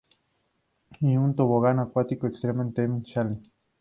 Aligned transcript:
Y 0.99 1.15
un 1.15 1.35
tobogán 1.35 1.77
acuático, 1.77 2.25
Extreme 2.25 2.71
Team 2.73 3.03
Challenge. 3.03 3.51